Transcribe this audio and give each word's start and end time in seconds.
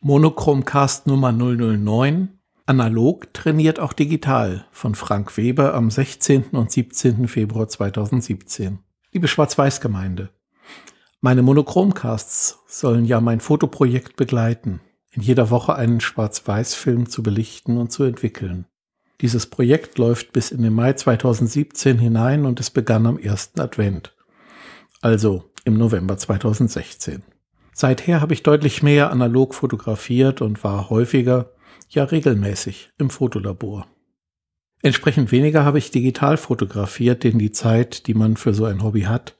Monochromcast 0.00 1.08
Nummer 1.08 1.32
009 1.32 2.28
Analog 2.66 3.34
trainiert 3.34 3.80
auch 3.80 3.92
digital 3.92 4.64
von 4.70 4.94
Frank 4.94 5.36
Weber 5.36 5.74
am 5.74 5.90
16. 5.90 6.50
und 6.52 6.70
17. 6.70 7.26
Februar 7.26 7.66
2017. 7.66 8.78
Liebe 9.10 9.26
Schwarz-Weiß-Gemeinde, 9.26 10.30
meine 11.20 11.42
Monochromcasts 11.42 12.60
sollen 12.68 13.06
ja 13.06 13.20
mein 13.20 13.40
Fotoprojekt 13.40 14.14
begleiten, 14.14 14.80
in 15.10 15.22
jeder 15.22 15.50
Woche 15.50 15.74
einen 15.74 16.00
Schwarz-Weiß-Film 16.00 17.08
zu 17.08 17.24
belichten 17.24 17.76
und 17.76 17.90
zu 17.90 18.04
entwickeln. 18.04 18.66
Dieses 19.20 19.46
Projekt 19.46 19.98
läuft 19.98 20.32
bis 20.32 20.52
in 20.52 20.62
den 20.62 20.74
Mai 20.74 20.92
2017 20.92 21.98
hinein 21.98 22.46
und 22.46 22.60
es 22.60 22.70
begann 22.70 23.04
am 23.04 23.18
ersten 23.18 23.60
Advent, 23.60 24.14
also 25.00 25.50
im 25.64 25.74
November 25.74 26.16
2016. 26.16 27.24
Seither 27.80 28.20
habe 28.20 28.34
ich 28.34 28.42
deutlich 28.42 28.82
mehr 28.82 29.12
analog 29.12 29.54
fotografiert 29.54 30.42
und 30.42 30.64
war 30.64 30.90
häufiger, 30.90 31.52
ja 31.88 32.02
regelmäßig 32.02 32.90
im 32.98 33.08
Fotolabor. 33.08 33.86
Entsprechend 34.82 35.30
weniger 35.30 35.64
habe 35.64 35.78
ich 35.78 35.92
digital 35.92 36.38
fotografiert, 36.38 37.22
denn 37.22 37.38
die 37.38 37.52
Zeit, 37.52 38.08
die 38.08 38.14
man 38.14 38.36
für 38.36 38.52
so 38.52 38.64
ein 38.64 38.82
Hobby 38.82 39.02
hat, 39.02 39.38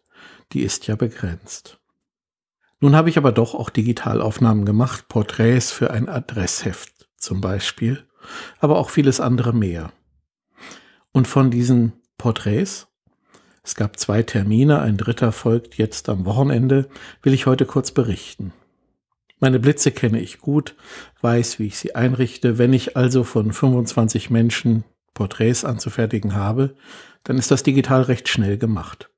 die 0.53 0.61
ist 0.61 0.87
ja 0.87 0.95
begrenzt. 0.95 1.81
Nun 2.79 2.95
habe 2.95 3.09
ich 3.09 3.19
aber 3.19 3.33
doch 3.33 3.57
auch 3.57 3.71
Digitalaufnahmen 3.71 4.65
gemacht, 4.65 5.09
Porträts 5.09 5.73
für 5.73 5.91
ein 5.91 6.09
Adressheft 6.09 7.09
zum 7.17 7.41
Beispiel, 7.41 8.07
aber 8.61 8.79
auch 8.79 8.91
vieles 8.91 9.19
andere 9.19 9.53
mehr. 9.53 9.93
Und 11.11 11.27
von 11.27 11.51
diesen 11.51 11.95
Porträts 12.19 12.87
es 13.63 13.75
gab 13.75 13.99
zwei 13.99 14.23
Termine, 14.23 14.81
ein 14.81 14.97
dritter 14.97 15.33
folgt 15.33 15.77
jetzt 15.77 16.09
am 16.09 16.25
Wochenende, 16.25 16.89
will 17.23 17.35
ich 17.35 17.47
heute 17.47 17.67
kurz 17.67 17.91
berichten. 17.91 18.53
Meine 19.41 19.61
Blitze 19.61 19.93
kenne 19.93 20.21
ich 20.21 20.39
gut, 20.39 20.75
weiß, 21.21 21.59
wie 21.59 21.67
ich 21.67 21.79
sie 21.79 21.95
einrichte. 21.95 22.59
Wenn 22.59 22.73
ich 22.73 22.97
also 22.97 23.23
von 23.23 23.53
25 23.53 24.31
Menschen 24.31 24.85
Porträts 25.15 25.65
anzufertigen 25.65 26.35
habe, 26.35 26.75
dann 27.23 27.39
ist 27.39 27.51
das 27.51 27.63
digital 27.63 28.03
recht 28.03 28.29
schnell 28.29 28.59
gemacht. 28.59 29.11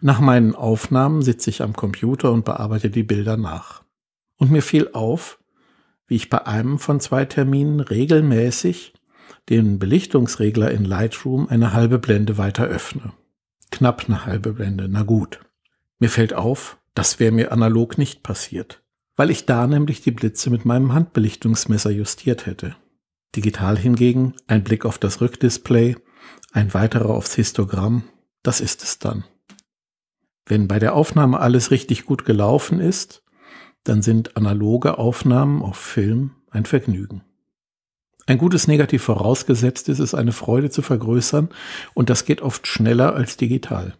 Nach 0.00 0.20
meinen 0.20 0.54
Aufnahmen 0.54 1.22
sitze 1.22 1.48
ich 1.48 1.62
am 1.62 1.74
Computer 1.74 2.32
und 2.32 2.44
bearbeite 2.44 2.90
die 2.90 3.04
Bilder 3.04 3.36
nach. 3.36 3.84
Und 4.36 4.50
mir 4.50 4.62
fiel 4.62 4.90
auf, 4.92 5.38
wie 6.06 6.16
ich 6.16 6.28
bei 6.28 6.46
einem 6.46 6.78
von 6.78 6.98
zwei 6.98 7.24
Terminen 7.24 7.80
regelmäßig 7.80 8.94
den 9.48 9.78
Belichtungsregler 9.78 10.70
in 10.70 10.84
Lightroom 10.84 11.48
eine 11.48 11.72
halbe 11.72 11.98
Blende 11.98 12.38
weiter 12.38 12.64
öffne. 12.64 13.12
Knapp 13.82 14.04
eine 14.06 14.26
halbe 14.26 14.52
Blende, 14.52 14.86
na 14.88 15.02
gut. 15.02 15.40
Mir 15.98 16.08
fällt 16.08 16.34
auf, 16.34 16.78
das 16.94 17.18
wäre 17.18 17.32
mir 17.32 17.50
analog 17.50 17.98
nicht 17.98 18.22
passiert, 18.22 18.80
weil 19.16 19.28
ich 19.28 19.44
da 19.44 19.66
nämlich 19.66 20.02
die 20.02 20.12
Blitze 20.12 20.50
mit 20.50 20.64
meinem 20.64 20.92
Handbelichtungsmesser 20.92 21.90
justiert 21.90 22.46
hätte. 22.46 22.76
Digital 23.34 23.76
hingegen 23.76 24.34
ein 24.46 24.62
Blick 24.62 24.84
auf 24.84 24.98
das 24.98 25.20
Rückdisplay, 25.20 25.96
ein 26.52 26.72
weiterer 26.74 27.10
aufs 27.10 27.34
Histogramm, 27.34 28.04
das 28.44 28.60
ist 28.60 28.84
es 28.84 29.00
dann. 29.00 29.24
Wenn 30.46 30.68
bei 30.68 30.78
der 30.78 30.94
Aufnahme 30.94 31.40
alles 31.40 31.72
richtig 31.72 32.04
gut 32.04 32.24
gelaufen 32.24 32.78
ist, 32.78 33.24
dann 33.82 34.00
sind 34.00 34.36
analoge 34.36 34.96
Aufnahmen 34.96 35.60
auf 35.60 35.76
Film 35.76 36.36
ein 36.52 36.66
Vergnügen. 36.66 37.24
Ein 38.26 38.38
gutes 38.38 38.68
Negativ 38.68 39.02
vorausgesetzt 39.02 39.88
ist 39.88 39.98
es, 39.98 40.14
eine 40.14 40.32
Freude 40.32 40.70
zu 40.70 40.82
vergrößern 40.82 41.48
und 41.94 42.10
das 42.10 42.24
geht 42.24 42.40
oft 42.40 42.66
schneller 42.66 43.14
als 43.14 43.36
digital. 43.36 43.94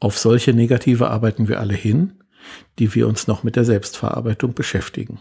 Auf 0.00 0.18
solche 0.18 0.52
Negative 0.52 1.10
arbeiten 1.10 1.48
wir 1.48 1.58
alle 1.58 1.74
hin, 1.74 2.22
die 2.78 2.94
wir 2.94 3.08
uns 3.08 3.26
noch 3.26 3.42
mit 3.42 3.56
der 3.56 3.64
Selbstverarbeitung 3.64 4.54
beschäftigen. 4.54 5.20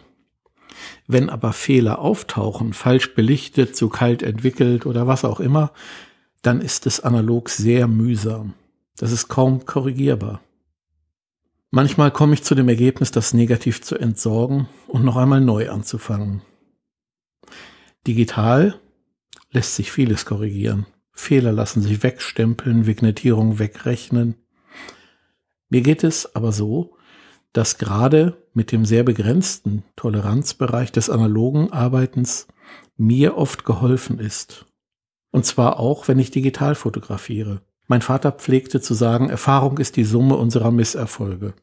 Wenn 1.08 1.30
aber 1.30 1.54
Fehler 1.54 2.00
auftauchen, 2.00 2.74
falsch 2.74 3.16
belichtet, 3.16 3.76
zu 3.76 3.90
kalt 3.90 4.22
entwickelt 4.22 4.86
oder 4.86 5.08
was 5.08 5.26
auch 5.26 5.40
immer, 5.40 5.72
dann 6.42 6.62
ist 6.62 6.86
es 6.86 7.00
analog 7.00 7.50
sehr 7.50 7.88
mühsam. 7.88 8.54
Das 8.98 9.12
ist 9.12 9.28
kaum 9.28 9.66
korrigierbar. 9.66 10.42
Manchmal 11.72 12.12
komme 12.12 12.34
ich 12.34 12.44
zu 12.44 12.56
dem 12.56 12.70
Ergebnis, 12.70 13.12
das 13.12 13.34
Negativ 13.34 13.82
zu 13.82 13.98
entsorgen 13.98 14.68
und 14.88 15.04
noch 15.04 15.18
einmal 15.18 15.42
neu 15.42 15.70
anzufangen. 15.70 16.42
Digital 18.08 18.80
lässt 19.52 19.76
sich 19.76 19.92
vieles 19.92 20.26
korrigieren. 20.26 20.86
Fehler 21.12 21.52
lassen 21.52 21.82
sich 21.82 22.04
wegstempeln, 22.04 22.86
Vignettierung 22.86 23.60
wegrechnen. 23.60 24.36
Mir 25.70 25.82
geht 25.82 26.06
es 26.06 26.34
aber 26.36 26.54
so, 26.54 26.96
dass 27.52 27.78
gerade 27.78 28.38
mit 28.54 28.72
dem 28.72 28.86
sehr 28.86 29.04
begrenzten 29.04 29.84
Toleranzbereich 29.98 30.92
des 30.92 31.10
analogen 31.10 31.74
Arbeitens 31.74 32.48
mir 32.96 33.36
oft 33.36 33.66
geholfen 33.66 34.20
ist. 34.20 34.66
Und 35.32 35.46
zwar 35.46 35.80
auch, 35.80 36.08
wenn 36.08 36.20
ich 36.20 36.32
digital 36.32 36.76
fotografiere. 36.76 37.62
Mein 37.88 38.02
Vater 38.02 38.32
pflegte 38.32 38.80
zu 38.80 38.94
sagen, 38.94 39.30
Erfahrung 39.30 39.80
ist 39.80 39.98
die 39.98 40.06
Summe 40.06 40.38
unserer 40.38 40.72
Misserfolge. 40.72 41.54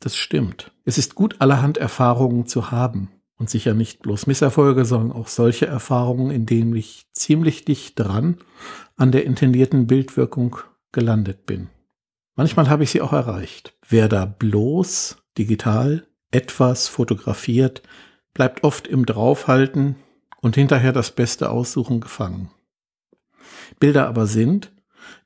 Das 0.00 0.16
stimmt. 0.16 0.72
Es 0.84 0.96
ist 0.96 1.14
gut, 1.14 1.36
allerhand 1.40 1.76
Erfahrungen 1.76 2.46
zu 2.46 2.70
haben. 2.70 3.10
Und 3.38 3.50
sicher 3.50 3.74
nicht 3.74 4.02
bloß 4.02 4.26
Misserfolge, 4.26 4.84
sondern 4.84 5.16
auch 5.16 5.28
solche 5.28 5.66
Erfahrungen, 5.66 6.30
in 6.30 6.46
denen 6.46 6.76
ich 6.76 7.06
ziemlich 7.12 7.64
dicht 7.64 7.98
dran 7.98 8.36
an 8.96 9.10
der 9.10 9.24
intendierten 9.24 9.86
Bildwirkung 9.86 10.56
gelandet 10.92 11.46
bin. 11.46 11.68
Manchmal 12.36 12.68
habe 12.68 12.84
ich 12.84 12.90
sie 12.90 13.00
auch 13.00 13.12
erreicht. 13.12 13.76
Wer 13.88 14.08
da 14.08 14.24
bloß 14.24 15.16
digital 15.36 16.06
etwas 16.30 16.88
fotografiert, 16.88 17.82
bleibt 18.34 18.64
oft 18.64 18.86
im 18.86 19.06
Draufhalten 19.06 19.96
und 20.40 20.54
hinterher 20.54 20.92
das 20.92 21.10
Beste 21.10 21.50
aussuchen 21.50 22.00
gefangen. 22.00 22.50
Bilder 23.78 24.08
aber 24.08 24.26
sind, 24.26 24.72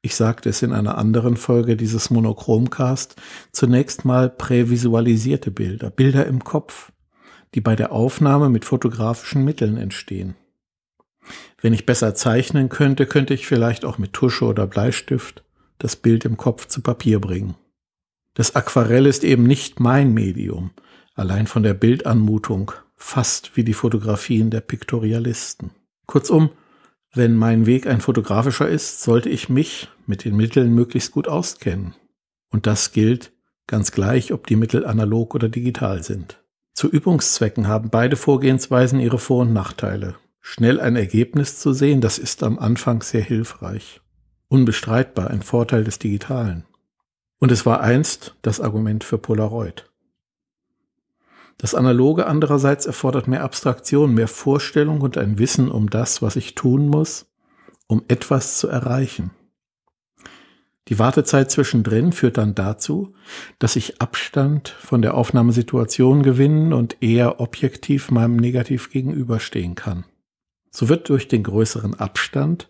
ich 0.03 0.15
sagte 0.15 0.49
es 0.49 0.63
in 0.63 0.73
einer 0.73 0.99
anderen 0.99 1.37
Folge 1.37 1.77
dieses 1.77 2.11
Monochromcast, 2.11 3.17
zunächst 3.53 4.05
mal 4.05 4.31
prävisualisierte 4.31 5.51
Bilder, 5.51 5.91
Bilder 5.91 6.27
im 6.27 6.43
Kopf, 6.45 6.93
die 7.57 7.63
bei 7.63 7.75
der 7.75 7.91
Aufnahme 7.91 8.51
mit 8.51 8.67
fotografischen 8.67 9.43
Mitteln 9.43 9.79
entstehen. 9.79 10.37
Wenn 11.61 11.73
ich 11.73 11.87
besser 11.87 12.15
zeichnen 12.15 12.69
könnte, 12.69 13.07
könnte 13.07 13.33
ich 13.33 13.47
vielleicht 13.47 13.87
auch 13.87 13.97
mit 13.97 14.13
Tusche 14.13 14.45
oder 14.45 14.67
Bleistift 14.67 15.43
das 15.79 15.97
Bild 15.97 16.27
im 16.27 16.37
Kopf 16.37 16.67
zu 16.67 16.83
Papier 16.83 17.19
bringen. 17.19 17.55
Das 18.35 18.55
Aquarell 18.55 19.07
ist 19.07 19.25
eben 19.25 19.45
nicht 19.45 19.81
mein 19.81 20.13
Medium, 20.13 20.71
allein 21.15 21.47
von 21.47 21.63
der 21.63 21.73
Bildanmutung, 21.73 22.73
fast 22.95 23.57
wie 23.57 23.65
die 23.65 23.73
Fotografien 23.73 24.51
der 24.51 24.61
Piktorialisten. 24.61 25.71
Kurzum, 26.07 26.51
wenn 27.15 27.35
mein 27.35 27.65
Weg 27.65 27.87
ein 27.87 28.03
fotografischer 28.03 28.69
ist, 28.69 29.03
sollte 29.03 29.31
ich 29.31 29.49
mich 29.49 29.89
mit 30.07 30.27
den 30.27 30.37
Mitteln 30.37 30.75
möglichst 30.75 31.13
gut 31.13 31.27
auskennen. 31.27 31.95
Und 32.51 32.67
das 32.67 32.93
gilt 32.93 33.33
ganz 33.67 33.93
gleich, 33.93 34.35
ob 34.35 34.47
die 34.47 34.57
Mittel 34.57 34.85
analog 34.85 35.35
oder 35.35 35.49
digital 35.49 36.03
sind. 36.03 36.39
Zu 36.77 36.91
Übungszwecken 36.91 37.69
haben 37.69 37.89
beide 37.89 38.17
Vorgehensweisen 38.17 39.01
ihre 39.01 39.19
Vor- 39.19 39.41
und 39.41 39.55
Nachteile. 39.55 40.17
Schnell 40.43 40.79
ein 40.79 40.95
Ergebnis 40.95 41.59
zu 41.59 41.73
sehen, 41.73 42.03
das 42.03 42.19
ist 42.19 42.43
am 42.43 42.59
Anfang 42.59 43.01
sehr 43.01 43.23
hilfreich. 43.23 44.03
Unbestreitbar 44.49 45.31
ein 45.31 45.41
Vorteil 45.41 45.85
des 45.85 45.99
Digitalen. 45.99 46.67
Und 47.39 47.51
es 47.51 47.65
war 47.65 47.81
einst 47.81 48.37
das 48.43 48.61
Argument 48.61 49.05
für 49.05 49.17
Polaroid. 49.17 49.91
Das 51.57 51.75
Analoge 51.75 52.27
andererseits 52.27 52.85
erfordert 52.85 53.27
mehr 53.27 53.43
Abstraktion, 53.43 54.13
mehr 54.13 54.29
Vorstellung 54.29 55.01
und 55.01 55.17
ein 55.17 55.39
Wissen 55.39 55.71
um 55.71 55.89
das, 55.89 56.21
was 56.21 56.37
ich 56.37 56.57
tun 56.57 56.89
muss, 56.89 57.25
um 57.87 58.05
etwas 58.09 58.59
zu 58.59 58.69
erreichen. 58.69 59.31
Die 60.89 60.99
Wartezeit 61.01 61.51
zwischendrin 61.51 62.13
führt 62.13 62.39
dann 62.39 62.55
dazu, 62.55 63.13
dass 63.59 63.75
ich 63.75 64.01
Abstand 64.01 64.69
von 64.69 65.03
der 65.03 65.15
Aufnahmesituation 65.15 66.23
gewinnen 66.23 66.73
und 66.73 67.03
eher 67.03 67.41
objektiv 67.41 68.11
meinem 68.11 68.37
Negativ 68.37 68.91
gegenüberstehen 68.91 69.75
kann. 69.75 70.05
So 70.71 70.89
wird 70.89 71.09
durch 71.09 71.27
den 71.27 71.43
größeren 71.43 71.95
Abstand 71.95 72.69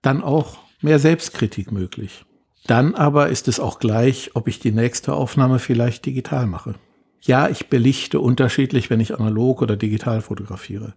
dann 0.00 0.22
auch 0.22 0.58
mehr 0.80 0.98
Selbstkritik 0.98 1.70
möglich. 1.70 2.24
Dann 2.66 2.94
aber 2.94 3.28
ist 3.28 3.46
es 3.46 3.60
auch 3.60 3.78
gleich, 3.78 4.32
ob 4.34 4.48
ich 4.48 4.58
die 4.58 4.72
nächste 4.72 5.14
Aufnahme 5.14 5.58
vielleicht 5.58 6.04
digital 6.06 6.46
mache. 6.46 6.74
Ja, 7.20 7.48
ich 7.48 7.68
belichte 7.68 8.18
unterschiedlich, 8.18 8.90
wenn 8.90 9.00
ich 9.00 9.16
analog 9.16 9.62
oder 9.62 9.76
digital 9.76 10.20
fotografiere. 10.20 10.94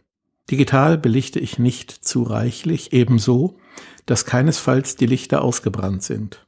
Digital 0.50 0.98
belichte 0.98 1.40
ich 1.40 1.60
nicht 1.60 1.92
zu 1.92 2.24
reichlich, 2.24 2.94
ebenso, 2.94 3.58
dass 4.06 4.26
keinesfalls 4.26 4.96
die 4.96 5.08
Lichter 5.08 5.44
ausgebrannt 5.44 6.04
sind. 6.04 6.46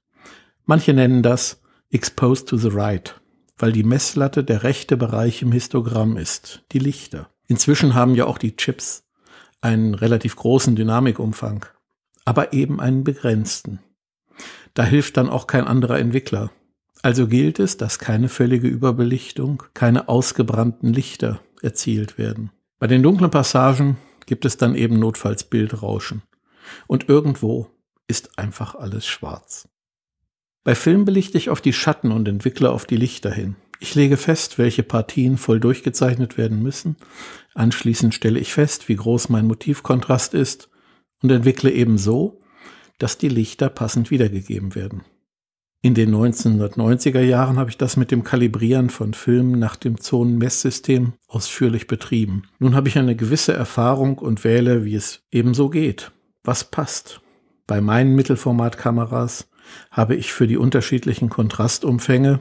Manche 0.69 0.93
nennen 0.93 1.23
das 1.23 1.61
Exposed 1.91 2.49
to 2.49 2.57
the 2.57 2.67
Right, 2.67 3.21
weil 3.57 3.71
die 3.71 3.85
Messlatte 3.85 4.43
der 4.43 4.63
rechte 4.63 4.97
Bereich 4.97 5.41
im 5.41 5.53
Histogramm 5.53 6.17
ist, 6.17 6.65
die 6.73 6.79
Lichter. 6.79 7.29
Inzwischen 7.47 7.95
haben 7.95 8.15
ja 8.15 8.25
auch 8.25 8.37
die 8.37 8.57
Chips 8.57 9.07
einen 9.61 9.93
relativ 9.93 10.35
großen 10.35 10.75
Dynamikumfang, 10.75 11.65
aber 12.25 12.51
eben 12.51 12.81
einen 12.81 13.05
begrenzten. 13.05 13.79
Da 14.73 14.83
hilft 14.83 15.15
dann 15.15 15.29
auch 15.29 15.47
kein 15.47 15.65
anderer 15.65 15.99
Entwickler. 15.99 16.51
Also 17.01 17.27
gilt 17.27 17.59
es, 17.59 17.77
dass 17.77 17.97
keine 17.97 18.27
völlige 18.27 18.67
Überbelichtung, 18.67 19.63
keine 19.73 20.09
ausgebrannten 20.09 20.91
Lichter 20.91 21.39
erzielt 21.61 22.17
werden. 22.17 22.51
Bei 22.77 22.87
den 22.87 23.03
dunklen 23.03 23.31
Passagen 23.31 23.95
gibt 24.25 24.43
es 24.43 24.57
dann 24.57 24.75
eben 24.75 24.99
notfalls 24.99 25.45
Bildrauschen. 25.45 26.23
Und 26.87 27.07
irgendwo 27.07 27.67
ist 28.09 28.37
einfach 28.37 28.75
alles 28.75 29.07
schwarz. 29.07 29.69
Bei 30.63 30.75
Film 30.75 31.05
belichte 31.05 31.37
ich 31.37 31.49
auf 31.49 31.61
die 31.61 31.73
Schatten 31.73 32.11
und 32.11 32.27
entwickle 32.27 32.71
auf 32.71 32.85
die 32.85 32.97
Lichter 32.97 33.31
hin. 33.31 33.55
Ich 33.79 33.95
lege 33.95 34.17
fest, 34.17 34.57
welche 34.57 34.83
Partien 34.83 35.37
voll 35.37 35.59
durchgezeichnet 35.59 36.37
werden 36.37 36.61
müssen. 36.61 36.97
Anschließend 37.53 38.13
stelle 38.13 38.39
ich 38.39 38.53
fest, 38.53 38.89
wie 38.89 38.95
groß 38.95 39.29
mein 39.29 39.45
Motivkontrast 39.45 40.33
ist 40.33 40.69
und 41.21 41.31
entwickle 41.31 41.71
eben 41.71 41.97
so, 41.97 42.41
dass 42.97 43.17
die 43.17 43.29
Lichter 43.29 43.69
passend 43.69 44.09
wiedergegeben 44.09 44.75
werden. 44.75 45.03
In 45.83 45.93
den 45.93 46.13
1990er 46.13 47.21
Jahren 47.21 47.57
habe 47.57 47.69
ich 47.69 47.77
das 47.77 47.97
mit 47.97 48.09
dem 48.09 48.23
Kalibrieren 48.23 48.89
von 48.89 49.13
Filmen 49.13 49.59
nach 49.59 49.75
dem 49.75 50.01
Zonenmesssystem 50.01 51.13
ausführlich 51.27 51.85
betrieben. 51.85 52.43
Nun 52.57 52.73
habe 52.73 52.87
ich 52.87 52.97
eine 52.97 53.15
gewisse 53.15 53.53
Erfahrung 53.53 54.17
und 54.17 54.43
wähle, 54.43 54.85
wie 54.85 54.95
es 54.95 55.21
ebenso 55.31 55.69
geht. 55.69 56.11
Was 56.43 56.63
passt? 56.63 57.21
Bei 57.67 57.79
meinen 57.79 58.15
Mittelformatkameras 58.15 59.49
habe 59.91 60.15
ich 60.15 60.33
für 60.33 60.47
die 60.47 60.57
unterschiedlichen 60.57 61.29
Kontrastumfänge 61.29 62.39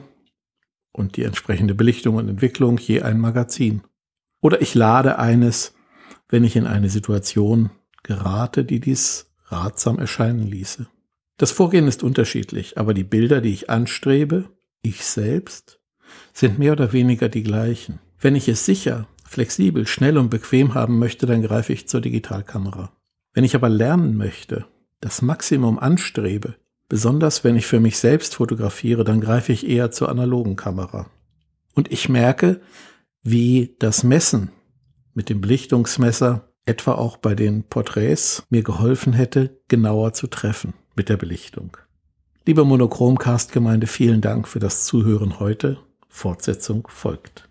und 0.91 1.17
die 1.17 1.23
entsprechende 1.23 1.75
Belichtung 1.75 2.15
und 2.15 2.27
Entwicklung 2.27 2.77
je 2.77 3.01
ein 3.01 3.19
Magazin. 3.19 3.81
Oder 4.41 4.61
ich 4.61 4.75
lade 4.75 5.19
eines, 5.19 5.73
wenn 6.29 6.43
ich 6.43 6.55
in 6.55 6.67
eine 6.67 6.89
Situation 6.89 7.69
gerate, 8.03 8.65
die 8.65 8.79
dies 8.79 9.31
ratsam 9.45 9.99
erscheinen 9.99 10.47
ließe. 10.47 10.87
Das 11.37 11.51
Vorgehen 11.51 11.87
ist 11.87 12.03
unterschiedlich, 12.03 12.77
aber 12.77 12.93
die 12.93 13.03
Bilder, 13.03 13.41
die 13.41 13.53
ich 13.53 13.69
anstrebe, 13.69 14.49
ich 14.81 15.05
selbst, 15.05 15.79
sind 16.33 16.57
mehr 16.57 16.71
oder 16.71 16.93
weniger 16.93 17.29
die 17.29 17.43
gleichen. 17.43 17.99
Wenn 18.19 18.35
ich 18.35 18.47
es 18.47 18.65
sicher, 18.65 19.07
flexibel, 19.23 19.85
schnell 19.85 20.17
und 20.17 20.29
bequem 20.29 20.73
haben 20.73 20.97
möchte, 20.97 21.25
dann 21.25 21.43
greife 21.43 21.73
ich 21.73 21.87
zur 21.87 22.01
Digitalkamera. 22.01 22.91
Wenn 23.33 23.43
ich 23.43 23.55
aber 23.55 23.69
lernen 23.69 24.15
möchte, 24.17 24.65
das 24.99 25.21
Maximum 25.21 25.77
anstrebe, 25.77 26.55
besonders 26.89 27.43
wenn 27.43 27.55
ich 27.55 27.65
für 27.65 27.79
mich 27.79 27.97
selbst 27.97 28.35
fotografiere, 28.35 29.03
dann 29.03 29.21
greife 29.21 29.51
ich 29.51 29.67
eher 29.67 29.91
zur 29.91 30.09
analogen 30.09 30.55
Kamera. 30.55 31.09
Und 31.75 31.91
ich 31.91 32.09
merke, 32.09 32.61
wie 33.23 33.75
das 33.79 34.03
Messen 34.03 34.51
mit 35.13 35.29
dem 35.29 35.41
Belichtungsmesser 35.41 36.53
etwa 36.65 36.93
auch 36.93 37.17
bei 37.17 37.33
den 37.33 37.63
Porträts 37.63 38.43
mir 38.49 38.63
geholfen 38.63 39.13
hätte, 39.13 39.59
genauer 39.67 40.13
zu 40.13 40.27
treffen 40.27 40.73
mit 40.95 41.09
der 41.09 41.17
Belichtung. 41.17 41.77
Liebe 42.45 42.63
Monochromcast-Gemeinde, 42.65 43.87
vielen 43.87 44.21
Dank 44.21 44.47
für 44.47 44.59
das 44.59 44.85
Zuhören 44.85 45.39
heute. 45.39 45.79
Fortsetzung 46.07 46.87
folgt. 46.89 47.46